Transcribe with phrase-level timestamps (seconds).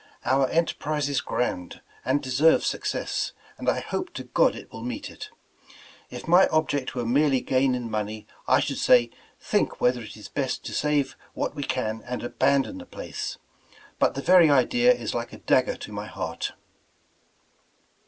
[0.25, 5.11] Our enterprise is grand, and deserves success, and I hope to God it will meet
[5.11, 5.29] it.
[6.09, 10.27] If my object were merely gain in money, I should say, think wlieth*',r it is
[10.27, 13.37] best to save what we can and abandon the place;
[13.99, 16.53] but the very idea is like a dagger to my heart.